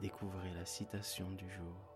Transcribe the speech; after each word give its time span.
découvrez 0.00 0.52
la 0.54 0.64
citation 0.64 1.30
du 1.30 1.48
jour, 1.50 1.94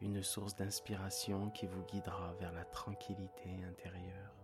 une 0.00 0.22
source 0.22 0.56
d'inspiration 0.56 1.50
qui 1.50 1.66
vous 1.66 1.82
guidera 1.84 2.34
vers 2.40 2.52
la 2.52 2.64
tranquillité 2.64 3.50
intérieure. 3.68 4.34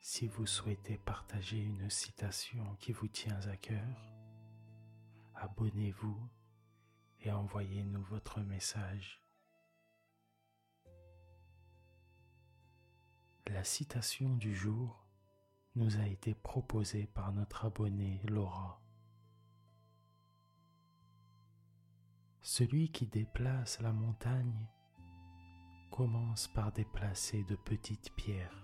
Si 0.00 0.26
vous 0.26 0.46
souhaitez 0.46 0.98
partager 0.98 1.58
une 1.58 1.88
citation 1.88 2.76
qui 2.78 2.92
vous 2.92 3.08
tient 3.08 3.40
à 3.50 3.56
cœur, 3.56 4.21
abonnez-vous 5.42 6.30
et 7.20 7.32
envoyez-nous 7.32 8.02
votre 8.02 8.40
message. 8.40 9.20
La 13.48 13.64
citation 13.64 14.36
du 14.36 14.54
jour 14.54 15.04
nous 15.74 15.98
a 15.98 16.06
été 16.06 16.34
proposée 16.34 17.06
par 17.06 17.32
notre 17.32 17.64
abonnée 17.64 18.20
Laura. 18.28 18.80
Celui 22.40 22.92
qui 22.92 23.06
déplace 23.06 23.80
la 23.80 23.92
montagne 23.92 24.68
commence 25.90 26.46
par 26.48 26.72
déplacer 26.72 27.42
de 27.44 27.56
petites 27.56 28.14
pierres. 28.14 28.62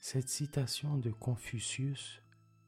Cette 0.00 0.28
citation 0.28 0.96
de 0.98 1.10
Confucius 1.10 2.22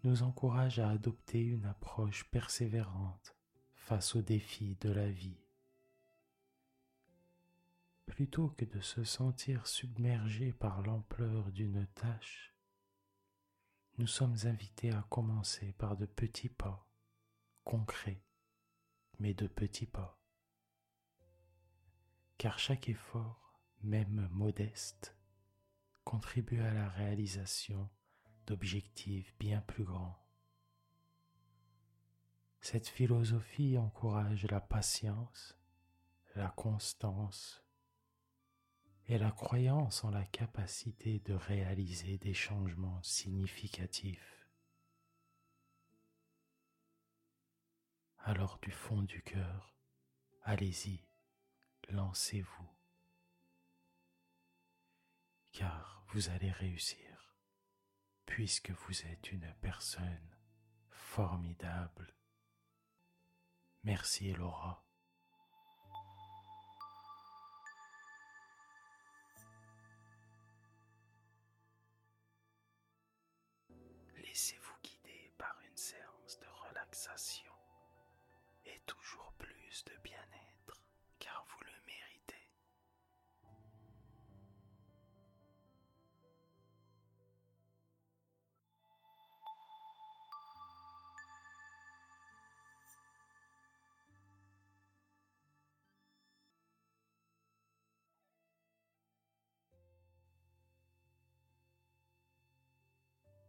nous 0.05 0.25
encourage 0.25 0.81
à 0.81 0.91
adopter 0.91 1.41
une 1.41 1.65
approche 1.65 2.25
persévérante 2.31 3.37
face 3.75 4.17
aux 4.17 4.23
défis 4.23 4.77
de 4.81 4.91
la 4.91 5.09
vie. 5.09 5.39
Plutôt 8.07 8.49
que 8.49 8.65
de 8.65 8.81
se 8.81 9.05
sentir 9.05 9.67
submergé 9.67 10.53
par 10.53 10.83
l'ampleur 10.83 11.53
d'une 11.53 11.87
tâche, 11.95 12.55
nous 13.99 14.07
sommes 14.07 14.37
invités 14.45 14.91
à 14.91 15.07
commencer 15.09 15.73
par 15.75 15.97
de 15.97 16.07
petits 16.07 16.49
pas, 16.49 16.89
concrets, 17.65 18.25
mais 19.21 19.35
de 19.35 19.47
petits 19.47 19.87
pas. 19.87 20.21
Car 22.39 22.59
chaque 22.59 22.89
effort, 22.89 23.61
même 23.83 24.29
modeste, 24.33 25.17
contribue 26.05 26.61
à 26.61 26.75
la 26.75 26.89
réalisation 26.89 27.89
d'objectifs 28.47 29.35
bien 29.39 29.61
plus 29.61 29.85
grands. 29.85 30.19
Cette 32.61 32.89
philosophie 32.89 33.77
encourage 33.77 34.47
la 34.47 34.61
patience, 34.61 35.59
la 36.35 36.49
constance 36.51 37.63
et 39.07 39.19
la 39.19 39.33
croyance 39.33 40.05
en 40.05 40.11
la 40.11 40.25
capacité 40.25 41.19
de 41.21 41.35
réaliser 41.35 42.19
des 42.19 42.35
changements 42.35 43.03
significatifs. 43.03 44.47
Alors 48.19 48.59
du 48.63 48.71
fond 48.71 49.03
du 49.03 49.23
cœur, 49.23 49.75
allez-y, 50.45 51.05
lancez-vous 51.89 52.73
car 55.53 56.03
vous 56.09 56.31
allez 56.31 56.51
réussir, 56.51 57.12
puisque 58.27 58.71
vous 58.71 59.07
êtes 59.07 59.33
une 59.33 59.53
personne 59.61 60.37
formidable. 60.91 62.15
Merci 63.85 64.33
Laura. 64.33 64.85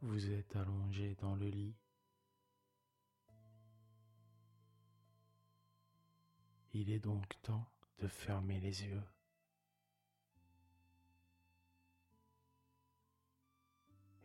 Vous 0.06 0.31
êtes 0.31 0.58
allongé 0.58 1.16
dans 1.16 1.34
le 1.34 1.47
lit. 1.47 1.78
Il 6.74 6.91
est 6.91 7.00
donc 7.00 7.41
temps 7.41 7.72
de 8.00 8.09
fermer 8.09 8.59
les 8.59 8.84
yeux. 8.84 9.02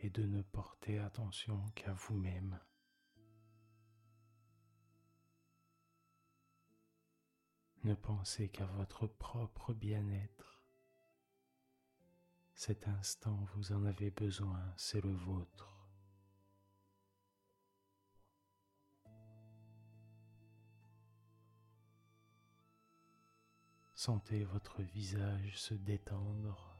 Et 0.00 0.11
de 0.11 0.25
ne 0.25 0.43
porter 0.43 0.99
attention 0.99 1.65
qu'à 1.77 1.93
vous-même. 1.93 2.59
Ne 7.84 7.94
pensez 7.94 8.49
qu'à 8.49 8.67
votre 8.67 9.06
propre 9.06 9.72
bien-être. 9.75 10.58
Cet 12.61 12.89
instant, 12.89 13.39
vous 13.55 13.71
en 13.71 13.85
avez 13.85 14.11
besoin, 14.11 14.61
c'est 14.77 15.01
le 15.01 15.13
vôtre. 15.13 15.79
Sentez 23.95 24.43
votre 24.43 24.83
visage 24.83 25.57
se 25.57 25.75
détendre. 25.75 26.77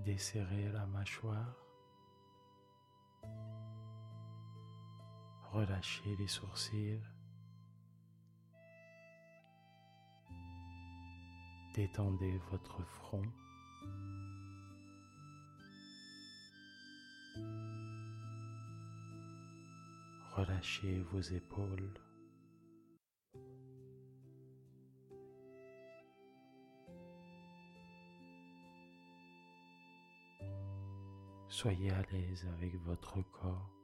Desserrez 0.00 0.72
la 0.72 0.86
mâchoire. 0.86 1.58
Relâchez 5.52 6.16
les 6.16 6.28
sourcils. 6.28 7.02
Détendez 11.74 12.38
votre 12.52 12.84
front. 12.84 13.22
Relâchez 20.36 21.00
vos 21.10 21.20
épaules. 21.20 21.92
Soyez 31.48 31.90
à 31.90 32.02
l'aise 32.12 32.46
avec 32.56 32.76
votre 32.84 33.20
corps. 33.32 33.83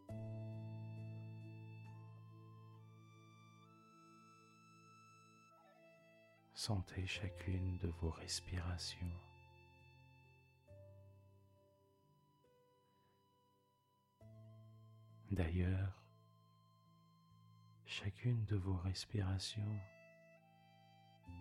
Sentez 6.63 7.07
chacune 7.07 7.79
de 7.79 7.89
vos 7.89 8.11
respirations. 8.11 9.19
D'ailleurs, 15.31 16.05
chacune 17.87 18.45
de 18.45 18.57
vos 18.57 18.77
respirations 18.77 19.81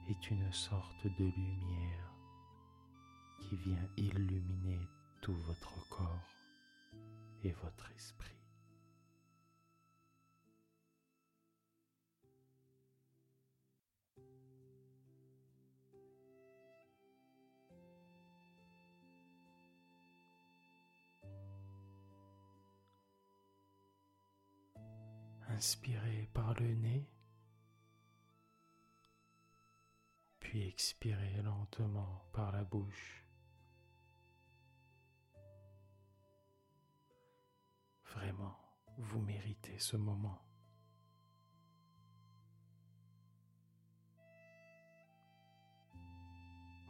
est 0.07 0.31
une 0.31 0.53
sorte 0.53 1.03
de 1.03 1.25
lumière 1.25 2.13
qui 3.41 3.57
vient 3.57 3.89
illuminer 3.97 4.87
tout 5.21 5.35
votre 5.35 5.85
corps 5.89 6.29
et 7.43 7.51
votre 7.51 7.91
esprit. 7.91 8.38
Inspirez 25.59 26.29
par 26.33 26.53
le 26.53 26.73
nez, 26.73 27.05
puis 30.39 30.65
expirez 30.65 31.41
lentement 31.41 32.23
par 32.31 32.53
la 32.53 32.63
bouche. 32.63 33.25
Vraiment, 38.05 38.57
vous 38.99 39.19
méritez 39.19 39.77
ce 39.79 39.97
moment. 39.97 40.41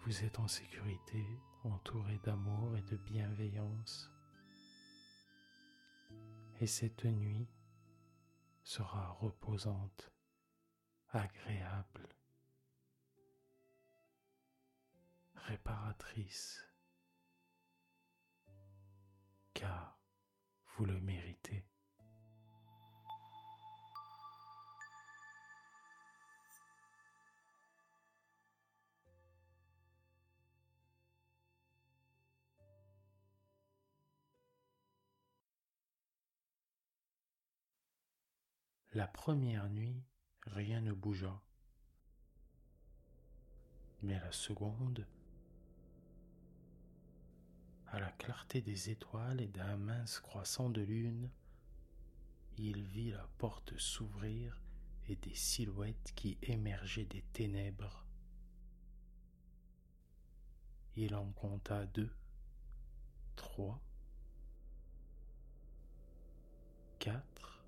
Vous 0.03 0.23
êtes 0.23 0.37
en 0.37 0.47
sécurité, 0.47 1.25
entouré 1.63 2.19
d'amour 2.19 2.77
et 2.77 2.83
de 2.83 2.97
bienveillance. 2.97 4.11
Et 6.61 6.67
cette 6.67 7.05
nuit 7.05 7.47
sera 8.69 9.17
reposante, 9.19 10.11
agréable, 11.07 12.07
réparatrice, 15.33 16.63
car 19.55 19.99
vous 20.67 20.85
le 20.85 20.99
méritez. 21.01 21.68
La 38.93 39.07
première 39.07 39.69
nuit, 39.69 40.03
rien 40.47 40.81
ne 40.81 40.93
bougea. 40.93 41.43
Mais 44.01 44.19
la 44.19 44.31
seconde, 44.31 45.05
à 47.85 47.99
la 47.99 48.11
clarté 48.13 48.61
des 48.61 48.89
étoiles 48.89 49.41
et 49.41 49.47
d'un 49.47 49.77
mince 49.77 50.19
croissant 50.19 50.71
de 50.71 50.81
lune, 50.81 51.29
il 52.57 52.81
vit 52.81 53.11
la 53.11 53.27
porte 53.37 53.77
s'ouvrir 53.77 54.59
et 55.07 55.15
des 55.17 55.35
silhouettes 55.35 56.11
qui 56.15 56.39
émergeaient 56.41 57.05
des 57.05 57.23
ténèbres. 57.31 58.07
Il 60.95 61.13
en 61.13 61.31
compta 61.33 61.85
deux, 61.85 62.11
trois, 63.35 63.79
quatre, 66.97 67.58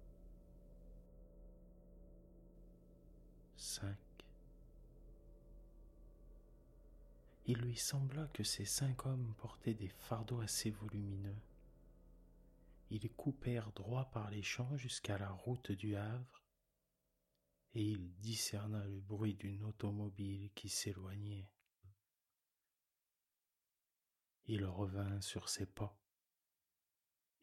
Il 7.46 7.58
lui 7.58 7.76
sembla 7.76 8.28
que 8.28 8.44
ces 8.44 8.66
cinq 8.66 9.06
hommes 9.06 9.34
portaient 9.38 9.74
des 9.74 9.90
fardeaux 9.90 10.42
assez 10.42 10.70
volumineux. 10.70 11.42
Ils 12.90 13.10
coupèrent 13.10 13.72
droit 13.72 14.12
par 14.12 14.30
les 14.30 14.44
champs 14.44 14.78
jusqu'à 14.78 15.18
la 15.18 15.30
route 15.32 15.72
du 15.72 15.96
Havre, 15.96 16.44
et 17.74 17.84
il 17.84 18.14
discerna 18.20 18.86
le 18.86 19.00
bruit 19.00 19.36
d'une 19.36 19.64
automobile 19.64 20.52
qui 20.54 20.70
s'éloignait. 20.70 21.50
Il 24.46 24.66
revint 24.66 25.22
sur 25.22 25.48
ses 25.48 25.66
pas. 25.66 25.98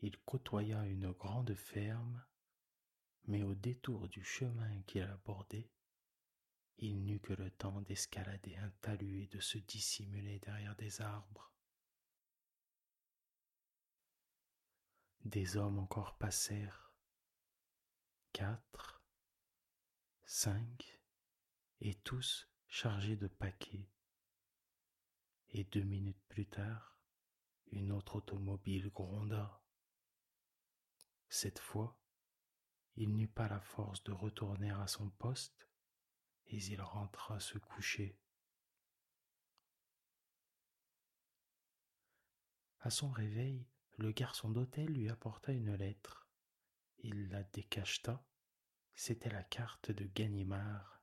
Il 0.01 0.19
côtoya 0.19 0.85
une 0.87 1.11
grande 1.13 1.55
ferme, 1.55 2.23
mais 3.27 3.43
au 3.43 3.55
détour 3.55 4.09
du 4.09 4.23
chemin 4.23 4.83
qu'il 4.83 5.03
abordait, 5.03 5.71
il 6.79 7.05
n'eut 7.05 7.21
que 7.21 7.33
le 7.33 7.51
temps 7.51 7.81
d'escalader 7.83 8.57
un 8.57 8.71
talus 8.81 9.25
et 9.25 9.27
de 9.27 9.41
se 9.41 9.59
dissimuler 9.59 10.39
derrière 10.39 10.77
des 10.77 11.01
arbres. 11.01 11.53
Des 15.25 15.57
hommes 15.57 15.79
encore 15.79 16.17
passèrent, 16.17 16.93
quatre, 18.33 19.03
cinq, 20.25 21.01
et 21.81 21.95
tous 21.95 22.49
chargés 22.67 23.17
de 23.17 23.27
paquets. 23.27 23.89
Et 25.51 25.65
deux 25.65 25.83
minutes 25.83 26.23
plus 26.29 26.47
tard, 26.47 26.99
une 27.73 27.93
autre 27.93 28.17
automobile 28.17 28.91
gronda. 28.91 29.63
Cette 31.29 31.59
fois, 31.59 31.99
il 32.97 33.17
n'eut 33.17 33.29
pas 33.29 33.49
la 33.49 33.61
force 33.61 34.03
de 34.05 34.13
retourner 34.13 34.71
à 34.71 34.87
son 34.87 35.09
poste, 35.11 35.68
et 36.51 36.57
il 36.57 36.81
rentra 36.81 37.41
se 37.41 37.59
coucher. 37.59 38.19
À 42.81 42.91
son 42.91 43.11
réveil, 43.11 43.67
le 43.97 44.13
garçon 44.13 44.51
d'hôtel 44.51 44.87
lui 44.87 45.09
apporta 45.09 45.53
une 45.53 45.75
lettre. 45.75 46.29
Il 47.01 47.29
la 47.29 47.43
décacheta. 47.43 48.25
C'était 48.95 49.31
la 49.31 49.43
carte 49.43 49.91
de 49.91 50.05
Ganimard. 50.05 51.03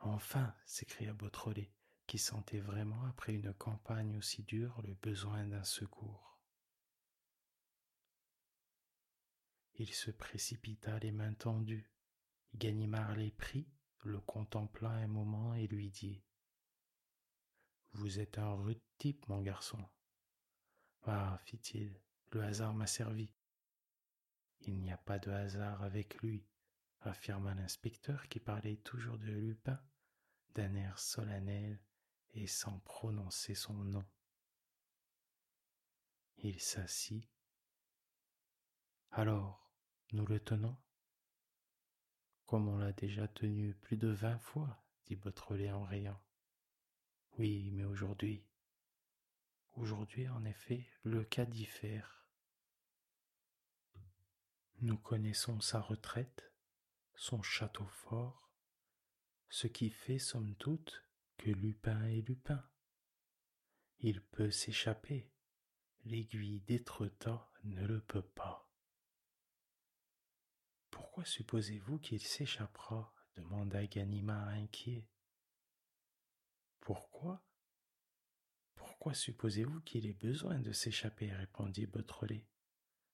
Enfin, 0.00 0.54
s'écria 0.66 1.14
Beautrelet, 1.14 1.72
qui 2.06 2.18
sentait 2.18 2.60
vraiment, 2.60 3.04
après 3.04 3.32
une 3.32 3.54
campagne 3.54 4.16
aussi 4.16 4.42
dure, 4.42 4.82
le 4.82 4.94
besoin 4.94 5.46
d'un 5.46 5.64
secours. 5.64 6.38
Il 9.76 9.92
se 9.92 10.10
précipita 10.10 10.98
les 10.98 11.12
mains 11.12 11.34
tendues. 11.34 11.90
Ganimard 12.54 13.16
les 13.16 13.30
prit 13.30 13.68
le 14.04 14.20
contempla 14.20 14.90
un 14.90 15.06
moment 15.06 15.54
et 15.54 15.66
lui 15.66 15.90
dit 15.90 16.22
Vous 17.92 18.20
êtes 18.20 18.38
un 18.38 18.54
rude 18.54 18.82
type, 18.98 19.26
mon 19.28 19.40
garçon. 19.40 19.82
Ah, 21.02 21.38
fit-il, 21.44 22.00
le 22.30 22.42
hasard 22.42 22.74
m'a 22.74 22.86
servi. 22.86 23.32
Il 24.60 24.78
n'y 24.78 24.92
a 24.92 24.98
pas 24.98 25.18
de 25.18 25.30
hasard 25.30 25.82
avec 25.82 26.16
lui, 26.22 26.46
affirma 27.00 27.54
l'inspecteur 27.54 28.28
qui 28.28 28.40
parlait 28.40 28.76
toujours 28.76 29.18
de 29.18 29.30
Lupin 29.32 29.80
d'un 30.54 30.74
air 30.74 30.98
solennel 30.98 31.80
et 32.32 32.46
sans 32.46 32.78
prononcer 32.80 33.54
son 33.54 33.74
nom. 33.74 34.04
Il 36.38 36.60
s'assit. 36.60 37.28
Alors, 39.10 39.70
nous 40.12 40.26
le 40.26 40.40
tenons? 40.40 40.76
Comme 42.46 42.68
on 42.68 42.78
l'a 42.78 42.92
déjà 42.92 43.26
tenu 43.28 43.74
plus 43.74 43.96
de 43.96 44.08
vingt 44.08 44.38
fois, 44.38 44.84
dit 45.06 45.16
Beautrelet 45.16 45.70
en 45.70 45.84
riant. 45.84 46.20
Oui, 47.38 47.70
mais 47.72 47.84
aujourd'hui. 47.84 48.46
Aujourd'hui, 49.76 50.28
en 50.28 50.44
effet, 50.44 50.86
le 51.02 51.24
cas 51.24 51.46
diffère. 51.46 52.26
Nous 54.80 54.98
connaissons 54.98 55.60
sa 55.60 55.80
retraite, 55.80 56.52
son 57.14 57.42
château 57.42 57.86
fort, 57.86 58.52
ce 59.48 59.66
qui 59.66 59.90
fait, 59.90 60.18
somme 60.18 60.54
toute, 60.56 61.04
que 61.38 61.50
Lupin 61.50 62.04
est 62.04 62.28
Lupin. 62.28 62.62
Il 64.00 64.20
peut 64.20 64.50
s'échapper, 64.50 65.32
l'aiguille 66.04 66.60
d'Étretat 66.60 67.50
ne 67.64 67.86
le 67.86 68.00
peut 68.00 68.22
pas. 68.22 68.63
Pourquoi 70.94 71.24
supposez-vous 71.24 71.98
qu'il 71.98 72.22
s'échappera? 72.22 73.12
demanda 73.34 73.84
Ganimard 73.84 74.46
inquiet. 74.50 75.08
Pourquoi? 76.78 77.44
Pourquoi 78.76 79.12
supposez-vous 79.12 79.80
qu'il 79.80 80.06
ait 80.06 80.14
besoin 80.14 80.60
de 80.60 80.70
s'échapper? 80.70 81.32
répondit 81.32 81.86
Beautrelet. 81.86 82.46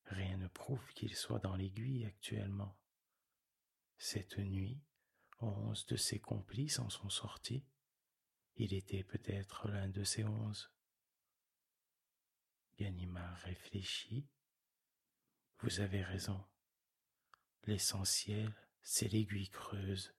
Rien 0.04 0.36
ne 0.36 0.48
prouve 0.48 0.92
qu'il 0.92 1.16
soit 1.16 1.38
dans 1.38 1.56
l'aiguille 1.56 2.04
actuellement. 2.04 2.78
Cette 3.96 4.36
nuit, 4.36 4.84
onze 5.38 5.86
de 5.86 5.96
ses 5.96 6.20
complices 6.20 6.80
en 6.80 6.90
sont 6.90 7.08
sortis. 7.08 7.64
Il 8.56 8.74
était 8.74 9.04
peut-être 9.04 9.68
l'un 9.68 9.88
de 9.88 10.04
ces 10.04 10.24
onze. 10.24 10.70
Ganimard 12.76 13.38
réfléchit. 13.38 14.28
Vous 15.60 15.80
avez 15.80 16.02
raison. 16.02 16.44
L'essentiel, 17.64 18.54
c'est 18.82 19.08
l'aiguille 19.08 19.50
creuse. 19.50 20.14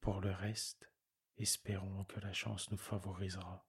Pour 0.00 0.20
le 0.20 0.30
reste, 0.30 0.90
espérons 1.36 2.04
que 2.04 2.20
la 2.20 2.32
chance 2.32 2.70
nous 2.70 2.78
favorisera. 2.78 3.66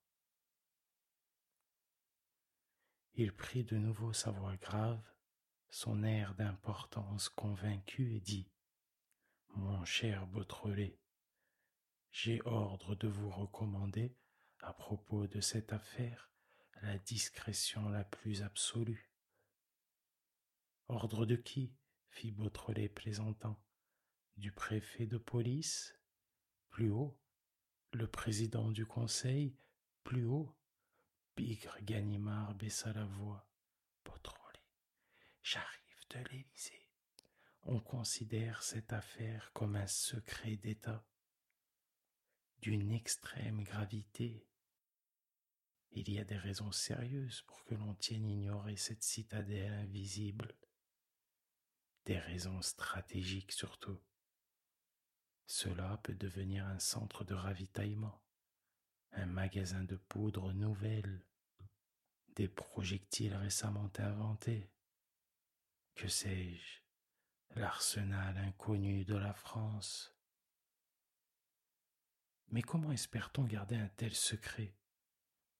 Il 3.13 3.33
prit 3.33 3.63
de 3.63 3.77
nouveau 3.77 4.13
sa 4.13 4.31
voix 4.31 4.55
grave, 4.57 5.03
son 5.69 6.03
air 6.03 6.35
d'importance 6.35 7.29
convaincu 7.29 8.15
et 8.15 8.19
dit 8.19 8.51
Mon 9.49 9.83
cher 9.85 10.27
Beautrelet, 10.27 10.99
j'ai 12.11 12.41
ordre 12.45 12.95
de 12.95 13.07
vous 13.07 13.29
recommander, 13.29 14.15
à 14.59 14.73
propos 14.73 15.27
de 15.27 15.39
cette 15.39 15.71
affaire, 15.71 16.29
la 16.81 16.97
discrétion 16.97 17.89
la 17.89 18.03
plus 18.03 18.43
absolue. 18.43 19.11
Ordre 20.87 21.25
de 21.25 21.35
qui? 21.35 21.73
Fit 22.11 22.31
Beautrelet 22.31 22.89
plaisantant. 22.89 23.59
Du 24.37 24.51
préfet 24.51 25.07
de 25.07 25.17
police 25.17 25.97
Plus 26.69 26.91
haut. 26.91 27.19
Le 27.93 28.07
président 28.07 28.71
du 28.71 28.85
conseil 28.85 29.57
Plus 30.03 30.25
haut. 30.25 30.55
Bigre 31.35 31.77
Ganimard 31.81 32.55
baissa 32.55 32.93
la 32.93 33.05
voix. 33.05 33.49
Beautrelet, 34.05 34.63
j'arrive 35.41 36.05
de 36.09 36.19
l'Élysée. 36.29 36.87
On 37.63 37.79
considère 37.79 38.63
cette 38.63 38.91
affaire 38.91 39.51
comme 39.53 39.75
un 39.75 39.87
secret 39.87 40.57
d'État 40.57 41.05
d'une 42.59 42.91
extrême 42.91 43.63
gravité. 43.63 44.47
Il 45.91 46.09
y 46.09 46.19
a 46.19 46.23
des 46.23 46.37
raisons 46.37 46.71
sérieuses 46.71 47.41
pour 47.43 47.63
que 47.65 47.75
l'on 47.75 47.95
tienne 47.95 48.27
ignorer 48.27 48.77
cette 48.77 49.03
citadelle 49.03 49.73
invisible, 49.73 50.55
des 52.05 52.17
raisons 52.17 52.61
stratégiques 52.61 53.51
surtout. 53.51 53.99
Cela 55.45 55.97
peut 56.03 56.15
devenir 56.15 56.65
un 56.65 56.79
centre 56.79 57.23
de 57.23 57.33
ravitaillement, 57.33 58.23
un 59.11 59.25
magasin 59.25 59.83
de 59.83 59.97
poudre 59.97 60.53
nouvelle, 60.53 61.25
des 62.35 62.47
projectiles 62.47 63.35
récemment 63.35 63.91
inventés. 63.97 64.71
Que 65.95 66.07
sais-je, 66.07 66.81
l'arsenal 67.59 68.37
inconnu 68.37 69.03
de 69.03 69.15
la 69.15 69.33
France. 69.33 70.15
Mais 72.47 72.61
comment 72.61 72.91
espère-t-on 72.91 73.43
garder 73.43 73.75
un 73.75 73.89
tel 73.89 74.13
secret? 74.13 74.75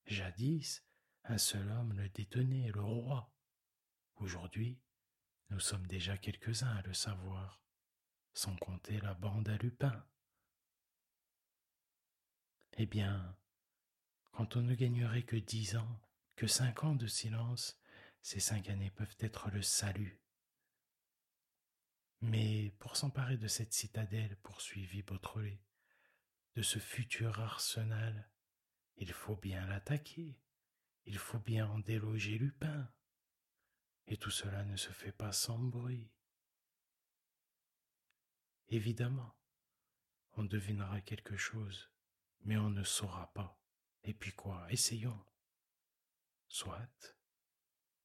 Jadis, 0.06 0.84
un 1.24 1.38
seul 1.38 1.70
homme 1.72 1.94
le 1.94 2.10
détenait, 2.10 2.72
le 2.74 2.82
roi. 2.82 3.34
Aujourd'hui, 4.16 4.82
nous 5.52 5.60
sommes 5.60 5.86
déjà 5.86 6.18
quelques-uns 6.18 6.76
à 6.78 6.82
le 6.82 6.94
savoir, 6.94 7.62
sans 8.34 8.56
compter 8.56 9.00
la 9.02 9.14
bande 9.14 9.50
à 9.50 9.58
Lupin. 9.58 10.06
Eh 12.78 12.86
bien, 12.86 13.38
quand 14.32 14.56
on 14.56 14.62
ne 14.62 14.74
gagnerait 14.74 15.24
que 15.24 15.36
dix 15.36 15.76
ans, 15.76 16.02
que 16.38 16.48
cinq 16.48 16.86
ans 16.86 16.96
de 16.96 17.06
silence, 17.06 17.80
ces 18.22 18.40
cinq 18.40 18.70
années 18.70 18.92
peuvent 18.92 19.18
être 19.20 19.52
le 19.52 19.62
salut. 19.62 20.22
Mais 22.22 22.74
pour 22.80 22.96
s'emparer 22.96 23.38
de 23.38 23.48
cette 23.48 23.74
citadelle, 23.74 24.38
poursuivit 24.38 25.04
Beautrelet, 25.04 25.62
de 26.56 26.62
ce 26.62 26.80
futur 26.80 27.42
arsenal, 27.42 28.30
il 28.96 29.12
faut 29.12 29.36
bien 29.36 29.66
l'attaquer, 29.66 30.40
il 31.06 31.18
faut 31.18 31.40
bien 31.40 31.68
en 31.68 31.80
déloger 31.80 32.38
Lupin. 32.38 32.90
Et 34.08 34.18
tout 34.18 34.32
cela 34.32 34.64
ne 34.66 34.76
se 34.76 34.92
fait 34.92 35.12
pas 35.12 35.32
sans 35.32 35.60
bruit. 35.60 36.12
Évidemment, 38.70 39.36
on 40.34 40.44
devinera 40.44 41.02
quelque 41.02 41.38
chose, 41.38 41.92
mais 42.42 42.58
on 42.58 42.70
ne 42.70 42.84
saura 42.84 43.34
pas. 43.34 43.62
Et 44.04 44.14
puis 44.14 44.32
quoi, 44.34 44.66
essayons. 44.72 45.26
Soit. 46.48 47.16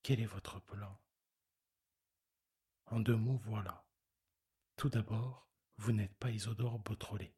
Quel 0.03 0.21
est 0.21 0.26
votre 0.26 0.61
plan? 0.61 1.00
En 2.87 3.00
deux 3.00 3.17
mots, 3.17 3.41
voilà. 3.45 3.85
Tout 4.76 4.88
d'abord, 4.88 5.49
vous 5.79 5.93
n'êtes 5.93 6.15
pas 6.15 6.31
Isodore 6.31 6.79
Beautrelet, 6.79 7.35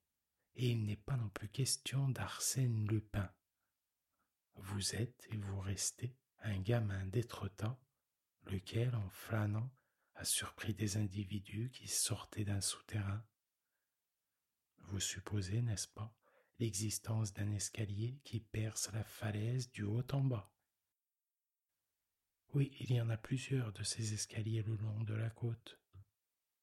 et 0.54 0.70
il 0.70 0.84
n'est 0.84 0.96
pas 0.96 1.16
non 1.16 1.30
plus 1.30 1.48
question 1.48 2.08
d'Arsène 2.08 2.86
Lupin. 2.88 3.32
Vous 4.54 4.94
êtes 4.94 5.26
et 5.30 5.36
vous 5.36 5.60
restez 5.60 6.16
un 6.40 6.58
gamin 6.60 7.06
d'Étretat, 7.06 7.78
lequel, 8.50 8.94
en 8.94 9.08
flânant, 9.10 9.70
a 10.14 10.24
surpris 10.24 10.74
des 10.74 10.96
individus 10.96 11.70
qui 11.70 11.88
sortaient 11.88 12.44
d'un 12.44 12.60
souterrain. 12.60 13.24
Vous 14.88 15.00
supposez, 15.00 15.62
n'est-ce 15.62 15.88
pas, 15.88 16.16
l'existence 16.58 17.32
d'un 17.32 17.52
escalier 17.52 18.20
qui 18.24 18.40
perce 18.40 18.90
la 18.92 19.04
falaise 19.04 19.70
du 19.70 19.84
haut 19.84 20.06
en 20.12 20.22
bas. 20.22 20.52
Oui, 22.54 22.74
il 22.80 22.92
y 22.92 23.00
en 23.00 23.10
a 23.10 23.16
plusieurs 23.16 23.72
de 23.72 23.82
ces 23.82 24.14
escaliers 24.14 24.62
le 24.62 24.76
long 24.76 25.04
de 25.04 25.14
la 25.14 25.30
côte. 25.30 25.78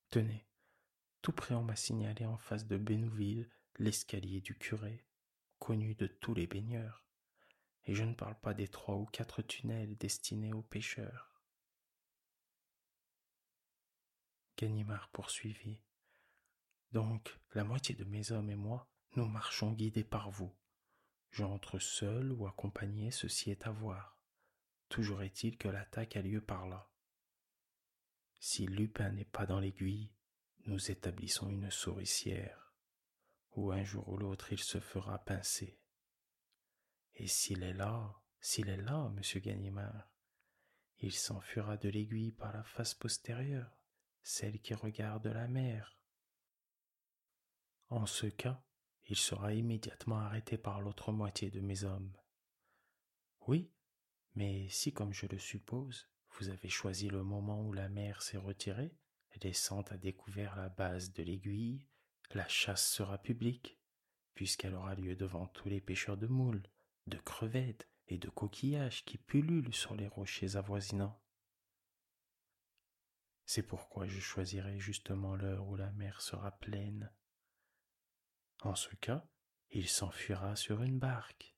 Tenez, 0.09 0.47
tout 1.21 1.31
près 1.31 1.55
on 1.55 1.63
m'a 1.63 1.75
signalé 1.75 2.25
en 2.25 2.37
face 2.37 2.65
de 2.65 2.77
Bénouville 2.77 3.49
l'escalier 3.77 4.41
du 4.41 4.57
curé, 4.57 5.05
connu 5.59 5.95
de 5.95 6.07
tous 6.07 6.33
les 6.33 6.47
baigneurs 6.47 7.05
et 7.87 7.93
je 7.93 8.03
ne 8.03 8.13
parle 8.13 8.35
pas 8.35 8.53
des 8.53 8.67
trois 8.67 8.95
ou 8.95 9.05
quatre 9.05 9.41
tunnels 9.41 9.95
destinés 9.97 10.53
aux 10.53 10.63
pêcheurs. 10.63 11.34
Ganimard 14.57 15.09
poursuivit. 15.09 15.81
Donc, 16.91 17.37
la 17.53 17.63
moitié 17.63 17.95
de 17.95 18.03
mes 18.03 18.31
hommes 18.31 18.49
et 18.49 18.55
moi, 18.55 18.89
nous 19.15 19.25
marchons 19.25 19.71
guidés 19.71 20.03
par 20.03 20.29
vous. 20.29 20.55
J'entre 21.31 21.79
seul 21.79 22.31
ou 22.31 22.47
accompagné, 22.47 23.11
ceci 23.11 23.51
est 23.51 23.67
à 23.67 23.71
voir. 23.71 24.17
Toujours 24.89 25.23
est-il 25.23 25.57
que 25.57 25.67
l'attaque 25.67 26.15
a 26.15 26.21
lieu 26.21 26.41
par 26.41 26.67
là. 26.67 26.89
Si 28.39 28.65
Lupin 28.67 29.11
n'est 29.11 29.25
pas 29.25 29.45
dans 29.45 29.59
l'aiguille, 29.59 30.13
nous 30.65 30.91
établissons 30.91 31.49
une 31.49 31.71
souricière, 31.71 32.73
où 33.53 33.71
un 33.71 33.83
jour 33.83 34.07
ou 34.09 34.17
l'autre 34.17 34.53
il 34.53 34.59
se 34.59 34.79
fera 34.79 35.17
pincer. 35.19 35.79
Et 37.15 37.27
s'il 37.27 37.63
est 37.63 37.73
là, 37.73 38.15
s'il 38.39 38.69
est 38.69 38.77
là, 38.77 39.09
monsieur 39.09 39.39
Ganimard, 39.39 40.09
il 40.99 41.13
s'enfuira 41.13 41.77
de 41.77 41.89
l'aiguille 41.89 42.31
par 42.31 42.53
la 42.53 42.63
face 42.63 42.93
postérieure, 42.93 43.77
celle 44.25 44.59
qui 44.59 44.73
regarde 44.73 45.27
la 45.27 45.47
mer. 45.47 45.95
En 47.89 48.07
ce 48.07 48.25
cas, 48.25 48.65
il 49.07 49.15
sera 49.15 49.53
immédiatement 49.53 50.17
arrêté 50.17 50.57
par 50.57 50.81
l'autre 50.81 51.11
moitié 51.11 51.51
de 51.51 51.61
mes 51.61 51.83
hommes. 51.83 52.11
Oui, 53.47 53.71
mais 54.33 54.67
si, 54.69 54.91
comme 54.91 55.13
je 55.13 55.27
le 55.27 55.37
suppose, 55.37 56.09
vous 56.31 56.49
avez 56.49 56.69
choisi 56.69 57.07
le 57.07 57.23
moment 57.23 57.61
où 57.61 57.71
la 57.71 57.87
mer 57.87 58.23
s'est 58.23 58.37
retirée, 58.37 58.97
laissant 59.43 59.81
à 59.83 59.97
découvert 59.97 60.55
la 60.55 60.69
base 60.69 61.13
de 61.13 61.21
l'aiguille, 61.21 61.87
la 62.33 62.47
chasse 62.47 62.89
sera 62.89 63.19
publique, 63.19 63.79
puisqu'elle 64.33 64.73
aura 64.73 64.95
lieu 64.95 65.15
devant 65.15 65.45
tous 65.49 65.69
les 65.69 65.81
pêcheurs 65.81 66.17
de 66.17 66.27
moules, 66.27 66.63
de 67.05 67.17
crevettes 67.17 67.87
et 68.07 68.17
de 68.17 68.29
coquillages 68.29 69.05
qui 69.05 69.19
pullulent 69.19 69.73
sur 69.73 69.95
les 69.95 70.07
rochers 70.07 70.55
avoisinants. 70.55 71.21
C'est 73.45 73.63
pourquoi 73.63 74.07
je 74.07 74.19
choisirai 74.19 74.79
justement 74.79 75.35
l'heure 75.35 75.67
où 75.67 75.75
la 75.75 75.91
mer 75.91 76.21
sera 76.21 76.51
pleine. 76.51 77.11
En 78.61 78.75
ce 78.75 78.93
cas, 78.95 79.27
il 79.69 79.87
s'enfuira 79.87 80.55
sur 80.55 80.81
une 80.81 80.99
barque. 80.99 81.55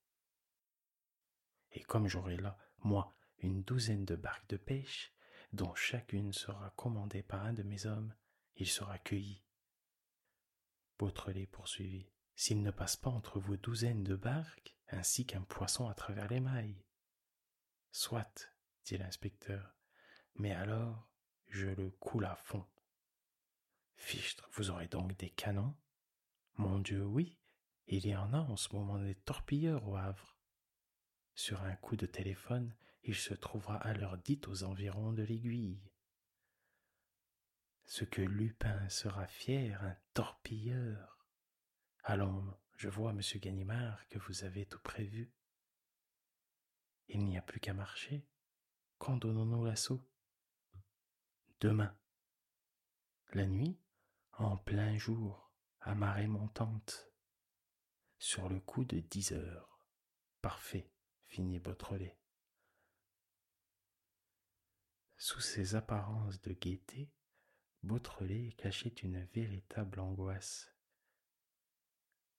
Et 1.71 1.81
comme 1.83 2.07
j'aurai 2.07 2.37
là, 2.37 2.57
moi, 2.79 3.15
une 3.39 3.63
douzaine 3.63 4.05
de 4.05 4.15
barques 4.15 4.49
de 4.49 4.57
pêche, 4.57 5.13
dont 5.53 5.73
chacune 5.75 6.33
sera 6.33 6.71
commandée 6.71 7.23
par 7.23 7.45
un 7.45 7.53
de 7.53 7.63
mes 7.63 7.85
hommes, 7.85 8.13
il 8.55 8.67
sera 8.67 8.97
cueilli. 8.99 9.43
Beautrelet 10.97 11.47
poursuivit. 11.47 12.09
S'il 12.35 12.61
ne 12.61 12.71
passe 12.71 12.95
pas 12.95 13.09
entre 13.09 13.39
vos 13.39 13.57
douzaines 13.57 14.03
de 14.03 14.15
barques, 14.15 14.75
ainsi 14.89 15.25
qu'un 15.25 15.41
poisson 15.41 15.87
à 15.87 15.93
travers 15.93 16.27
les 16.27 16.39
mailles. 16.39 16.83
Soit, 17.91 18.51
dit 18.85 18.97
l'inspecteur, 18.97 19.75
mais 20.35 20.51
alors 20.51 21.09
je 21.49 21.67
le 21.67 21.89
coule 21.91 22.25
à 22.25 22.35
fond. 22.35 22.65
Fichtre, 23.95 24.49
vous 24.53 24.69
aurez 24.69 24.87
donc 24.87 25.17
des 25.17 25.29
canons? 25.29 25.75
Mon 26.55 26.79
Dieu, 26.79 27.05
oui, 27.05 27.37
il 27.87 28.05
y 28.05 28.15
en 28.15 28.33
a 28.33 28.39
en 28.39 28.55
ce 28.55 28.73
moment 28.75 28.99
des 28.99 29.15
torpilleurs 29.15 29.87
au 29.87 29.95
Havre. 29.95 30.37
Sur 31.35 31.61
un 31.63 31.75
coup 31.75 31.95
de 31.95 32.05
téléphone, 32.05 32.75
il 33.03 33.15
se 33.15 33.33
trouvera 33.33 33.77
à 33.77 33.93
l'heure 33.93 34.17
dite 34.17 34.47
aux 34.47 34.63
environs 34.63 35.13
de 35.13 35.23
l'aiguille. 35.23 35.81
Ce 37.85 38.03
que 38.03 38.21
Lupin 38.21 38.89
sera 38.89 39.27
fier, 39.27 39.81
un 39.83 39.95
torpilleur. 40.13 41.25
Allons, 42.03 42.53
je 42.75 42.89
vois, 42.89 43.13
monsieur 43.13 43.39
Ganimard, 43.39 44.07
que 44.09 44.19
vous 44.19 44.43
avez 44.43 44.65
tout 44.65 44.81
prévu. 44.81 45.31
Il 47.07 47.23
n'y 47.23 47.37
a 47.37 47.41
plus 47.41 47.59
qu'à 47.59 47.73
marcher. 47.73 48.27
Quand 48.97 49.15
donnons-nous 49.15 49.63
l'assaut 49.63 50.05
Demain. 51.59 51.97
La 53.33 53.47
nuit, 53.47 53.79
en 54.33 54.57
plein 54.57 54.95
jour, 54.99 55.51
à 55.81 55.95
marée 55.95 56.27
montante. 56.27 57.11
Sur 58.19 58.47
le 58.47 58.59
coup 58.59 58.85
de 58.85 58.99
dix 58.99 59.31
heures. 59.31 59.81
Parfait, 60.43 60.91
finit 61.25 61.57
Beautrelet. 61.57 62.15
Sous 65.17 65.39
ces 65.39 65.73
apparences 65.73 66.39
de 66.41 66.53
gaieté, 66.53 67.11
Beautrelet 67.81 68.51
cachait 68.59 68.89
une 68.89 69.23
véritable 69.33 69.99
angoisse. 69.99 70.71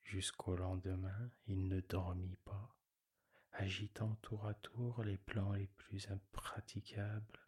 Jusqu'au 0.05 0.55
lendemain, 0.55 1.33
il 1.49 1.67
ne 1.67 1.81
dormit 1.81 2.37
pas, 2.45 2.79
agitant 3.51 4.15
tour 4.23 4.47
à 4.47 4.55
tour 4.55 5.03
les 5.03 5.19
plans 5.19 5.55
les 5.55 5.67
plus 5.67 6.09
impraticables. 6.09 7.48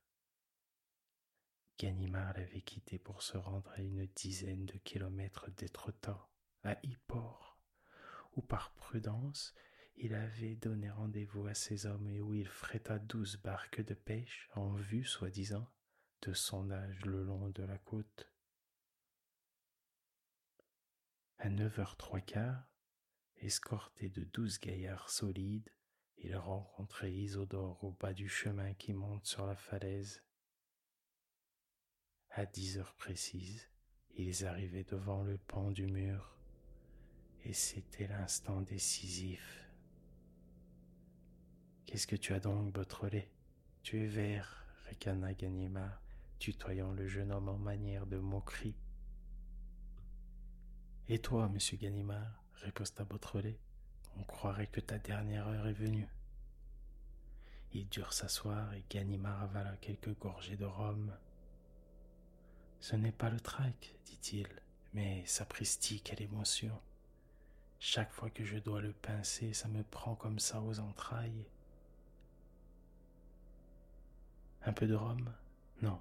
Ganimard 1.80 2.34
l'avait 2.34 2.60
quitté 2.60 2.99
pour 2.99 3.22
se 3.22 3.38
rendre 3.38 3.70
à 3.70 3.80
une 3.80 4.04
dizaine 4.14 4.66
de 4.66 4.76
kilomètres 4.76 5.50
d'Étretat, 5.52 6.28
à 6.62 6.76
Yport, 6.84 7.58
où 8.37 8.42
par 8.42 8.75
prudence 8.75 9.54
il 9.96 10.14
avait 10.14 10.56
donné 10.56 10.90
rendez-vous 10.90 11.46
à 11.46 11.54
ses 11.54 11.87
hommes 11.87 12.06
et 12.10 12.20
où 12.20 12.34
il 12.34 12.49
fréta 12.49 12.99
douze 12.99 13.38
barques 13.38 13.82
de 13.82 13.94
pêche 13.94 14.50
en 14.54 14.75
vue, 14.75 15.06
soi-disant, 15.06 15.72
de 16.20 16.34
sondage 16.34 17.00
le 17.06 17.22
long 17.22 17.49
de 17.49 17.62
la 17.62 17.78
côte. 17.78 18.30
À 21.38 21.49
neuf 21.49 21.78
heures 21.78 21.96
trois 21.96 22.20
quarts, 22.20 22.68
escorté 23.37 24.10
de 24.10 24.25
douze 24.25 24.58
gaillards 24.58 25.08
solides, 25.08 25.72
il 26.18 26.37
rencontrait 26.37 27.14
Isodore 27.14 27.82
au 27.82 27.92
bas 27.92 28.12
du 28.12 28.28
chemin 28.28 28.75
qui 28.75 28.92
monte 28.92 29.25
sur 29.25 29.46
la 29.46 29.56
falaise. 29.56 30.22
À 32.32 32.46
dix 32.46 32.78
heures 32.78 32.94
précises, 32.94 33.68
ils 34.14 34.46
arrivaient 34.46 34.84
devant 34.84 35.25
le 35.25 35.37
pan 35.37 35.72
du 35.72 35.87
mur, 35.87 36.37
et 37.44 37.52
c'était 37.52 38.06
l'instant 38.06 38.60
décisif. 38.60 39.68
Qu'est-ce 41.87 42.06
que 42.06 42.14
tu 42.14 42.32
as 42.32 42.38
donc, 42.38 42.72
Beautrelet? 42.72 43.32
Tu 43.82 44.04
es 44.04 44.06
vert, 44.06 44.64
ricana 44.88 45.34
Ganimard, 45.34 46.00
tutoyant 46.38 46.92
le 46.92 47.08
jeune 47.08 47.32
homme 47.32 47.49
en 47.49 47.58
manière 47.58 48.06
de 48.06 48.18
moquerie. 48.18 48.76
Et 51.08 51.18
toi, 51.18 51.49
monsieur 51.49 51.78
Ganimard 51.78 52.44
riposta 52.62 53.02
Beautrelet, 53.04 53.58
on 54.16 54.22
croirait 54.22 54.68
que 54.68 54.80
ta 54.80 54.99
dernière 54.99 55.49
heure 55.49 55.66
est 55.66 55.72
venue. 55.72 56.08
Ils 57.72 57.88
durent 57.88 58.12
s'asseoir 58.12 58.72
et 58.75 58.84
Ganimard 58.88 59.42
avala 59.42 59.76
quelques 59.78 60.16
gorgées 60.16 60.56
de 60.56 60.64
rhum. 60.64 61.12
Ce 62.80 62.96
n'est 62.96 63.12
pas 63.12 63.30
le 63.30 63.40
trac, 63.40 63.94
dit-il, 64.06 64.49
mais 64.94 65.25
sapristi, 65.26 66.00
quelle 66.00 66.22
émotion. 66.22 66.80
Chaque 67.78 68.10
fois 68.10 68.30
que 68.30 68.44
je 68.44 68.58
dois 68.58 68.80
le 68.80 68.92
pincer, 68.92 69.52
ça 69.52 69.68
me 69.68 69.82
prend 69.82 70.14
comme 70.14 70.38
ça 70.38 70.60
aux 70.60 70.80
entrailles. 70.80 71.46
Un 74.62 74.72
peu 74.72 74.87
de 74.87 74.94
rhum? 74.94 75.32
Non. 75.82 76.00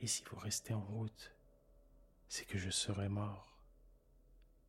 Et 0.00 0.06
si 0.06 0.24
vous 0.24 0.36
restez 0.36 0.74
en 0.74 0.84
route, 0.84 1.34
c'est 2.28 2.44
que 2.44 2.58
je 2.58 2.70
serai 2.70 3.08
mort. 3.08 3.58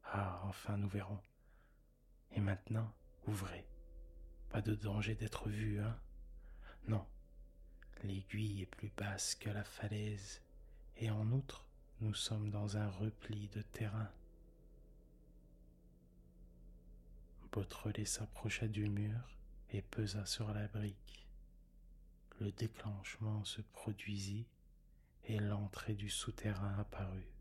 Ah, 0.03 0.41
enfin, 0.45 0.77
nous 0.77 0.89
verrons. 0.89 1.21
Et 2.31 2.39
maintenant, 2.39 2.93
ouvrez. 3.27 3.67
Pas 4.49 4.61
de 4.61 4.75
danger 4.75 5.15
d'être 5.15 5.49
vu, 5.49 5.81
hein? 5.81 5.99
Non. 6.87 7.05
L'aiguille 8.03 8.61
est 8.61 8.65
plus 8.67 8.91
basse 8.95 9.35
que 9.35 9.49
la 9.49 9.63
falaise, 9.63 10.41
et 10.97 11.09
en 11.09 11.31
outre, 11.31 11.65
nous 12.01 12.13
sommes 12.13 12.49
dans 12.49 12.77
un 12.77 12.89
repli 12.89 13.47
de 13.49 13.61
terrain. 13.61 14.11
Beautrelet 17.51 18.05
s'approcha 18.05 18.67
du 18.67 18.89
mur 18.89 19.37
et 19.71 19.81
pesa 19.81 20.25
sur 20.25 20.53
la 20.53 20.67
brique. 20.67 21.25
Le 22.39 22.51
déclenchement 22.51 23.43
se 23.45 23.61
produisit 23.61 24.45
et 25.23 25.39
l'entrée 25.39 25.95
du 25.95 26.09
souterrain 26.09 26.77
apparut. 26.77 27.31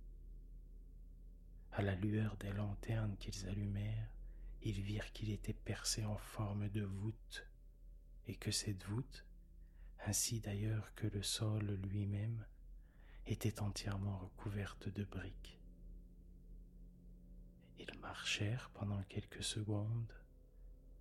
À 1.73 1.83
la 1.83 1.97
lueur 1.97 2.37
des 2.37 2.53
lanternes 2.53 3.17
qu'ils 3.17 3.49
allumèrent, 3.49 4.09
ils 4.63 4.81
virent 4.81 5.13
qu'il 5.13 5.31
était 5.31 5.53
percé 5.53 6.05
en 6.05 6.17
forme 6.17 6.69
de 6.69 6.83
voûte, 6.83 7.47
et 8.27 8.37
que 8.37 8.51
cette 8.51 8.85
voûte, 8.85 9.24
ainsi 10.07 10.41
d'ailleurs 10.41 10.95
que 10.95 11.07
le 11.07 11.23
sol 11.23 11.79
lui-même, 11.91 12.45
était 13.27 13.61
entièrement 13.63 14.19
recouverte 14.19 14.89
de 14.89 15.05
briques. 15.05 15.59
Ils 17.79 17.99
marchèrent 18.01 18.71
pendant 18.75 19.03
quelques 19.05 19.43
secondes, 19.43 20.13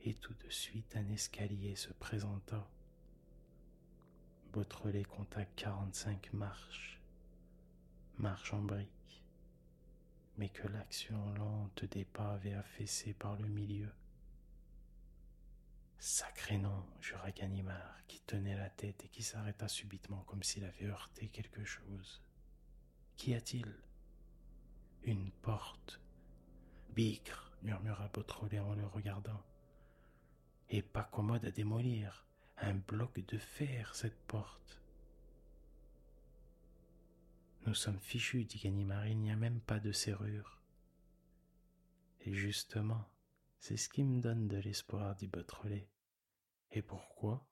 et 0.01 0.13
tout 0.13 0.33
de 0.33 0.49
suite 0.49 0.95
un 0.95 1.09
escalier 1.09 1.75
se 1.75 1.91
présenta. 1.93 2.69
Beautrelet 4.53 5.03
compta 5.03 5.45
quarante-cinq 5.45 6.31
marches, 6.33 7.01
marches 8.17 8.53
en 8.53 8.61
briques 8.61 9.03
mais 10.37 10.49
que 10.49 10.67
l'action 10.67 11.33
lente 11.35 11.85
des 11.85 12.05
pas 12.05 12.33
avait 12.33 12.53
affaissé 12.53 13.13
par 13.13 13.35
le 13.37 13.47
milieu. 13.47 13.89
Sacré 16.05 16.57
nom, 16.57 16.85
jura 16.99 17.31
Ganimard, 17.31 18.05
qui 18.07 18.19
tenait 18.19 18.57
la 18.57 18.69
tête 18.69 19.05
et 19.05 19.07
qui 19.07 19.23
s'arrêta 19.23 19.69
subitement 19.69 20.25
comme 20.25 20.43
s'il 20.43 20.65
avait 20.65 20.87
heurté 20.87 21.29
quelque 21.29 21.63
chose. 21.63 22.21
Qu'y 23.15 23.33
a-t-il? 23.33 23.73
Une 25.03 25.31
porte. 25.31 26.01
Bigre, 26.89 27.53
murmura 27.61 28.09
Beautrelet 28.09 28.59
en 28.59 28.75
le 28.75 28.85
regardant. 28.85 29.41
Et 30.67 30.81
pas 30.81 31.05
commode 31.05 31.45
à 31.45 31.51
démolir. 31.51 32.27
Un 32.57 32.73
bloc 32.73 33.25
de 33.25 33.37
fer, 33.37 33.95
cette 33.95 34.19
porte. 34.27 34.81
Nous 37.65 37.75
sommes 37.75 38.01
fichus, 38.01 38.43
dit 38.43 38.59
Ganimard, 38.59 39.07
il 39.07 39.19
n'y 39.19 39.31
a 39.31 39.37
même 39.37 39.61
pas 39.61 39.79
de 39.79 39.93
serrure. 39.93 40.59
Et 42.25 42.33
justement, 42.33 43.05
c'est 43.57 43.77
ce 43.77 43.87
qui 43.87 44.03
me 44.03 44.19
donne 44.19 44.49
de 44.49 44.57
l'espoir, 44.57 45.15
dit 45.15 45.27
Beautrelet. 45.27 45.87
Et 46.75 46.81
pourquoi? 46.81 47.47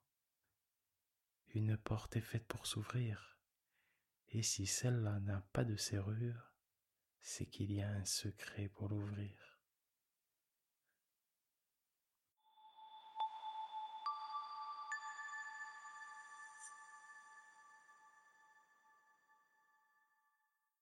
Une 1.54 1.76
porte 1.76 2.16
est 2.16 2.20
faite 2.20 2.46
pour 2.48 2.66
s'ouvrir, 2.66 3.38
et 4.30 4.42
si 4.42 4.66
celle-là 4.66 5.20
n'a 5.20 5.42
pas 5.52 5.64
de 5.64 5.76
serrure, 5.76 6.52
c'est 7.20 7.46
qu'il 7.46 7.70
y 7.70 7.82
a 7.82 7.88
un 7.88 8.04
secret 8.04 8.68
pour 8.68 8.88
l'ouvrir. 8.88 9.51